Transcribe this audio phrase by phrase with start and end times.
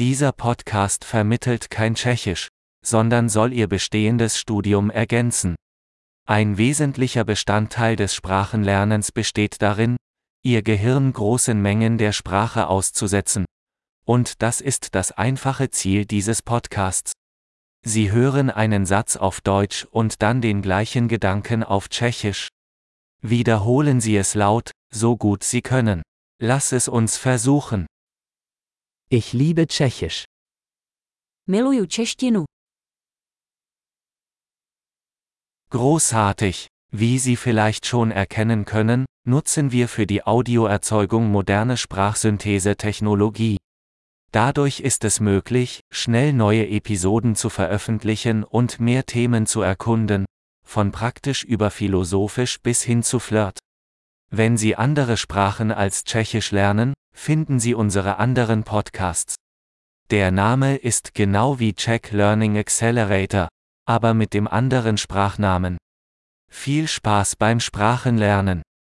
[0.00, 2.48] Dieser Podcast vermittelt kein Tschechisch,
[2.84, 5.54] sondern soll Ihr bestehendes Studium ergänzen.
[6.26, 9.96] Ein wesentlicher Bestandteil des Sprachenlernens besteht darin,
[10.42, 13.44] Ihr Gehirn großen Mengen der Sprache auszusetzen.
[14.04, 17.12] Und das ist das einfache Ziel dieses Podcasts.
[17.86, 22.48] Sie hören einen Satz auf Deutsch und dann den gleichen Gedanken auf Tschechisch.
[23.22, 26.02] Wiederholen Sie es laut, so gut Sie können.
[26.40, 27.86] Lass es uns versuchen.
[29.16, 30.24] Ich liebe Tschechisch.
[31.46, 32.46] Miluju češtinu.
[35.70, 36.66] Großartig!
[36.90, 43.56] Wie Sie vielleicht schon erkennen können, nutzen wir für die Audioerzeugung moderne Sprachsynthese-Technologie.
[44.32, 50.24] Dadurch ist es möglich, schnell neue Episoden zu veröffentlichen und mehr Themen zu erkunden,
[50.66, 53.60] von praktisch über philosophisch bis hin zu Flirt.
[54.30, 59.36] Wenn Sie andere Sprachen als Tschechisch lernen, finden Sie unsere anderen Podcasts.
[60.10, 63.48] Der Name ist genau wie Czech Learning Accelerator,
[63.86, 65.78] aber mit dem anderen Sprachnamen.
[66.50, 68.64] Viel Spaß beim Sprachenlernen!